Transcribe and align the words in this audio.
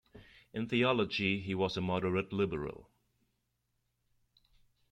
In 0.51 0.67
theology 0.67 1.39
he 1.41 1.53
was 1.53 1.77
a 1.77 1.81
moderate 1.81 2.33
liberal. 2.33 2.89